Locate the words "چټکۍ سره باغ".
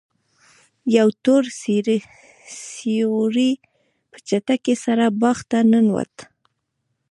4.27-5.37